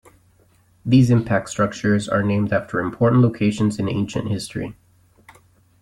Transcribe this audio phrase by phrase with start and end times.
[0.83, 4.75] These impact structures are named after important locations in ancient history.